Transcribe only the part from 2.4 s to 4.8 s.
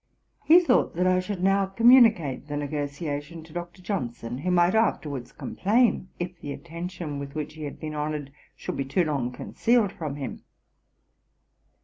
the negociation to Dr. Johnson, who might